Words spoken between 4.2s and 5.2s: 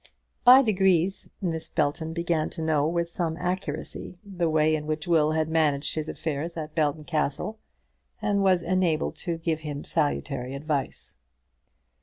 the way in which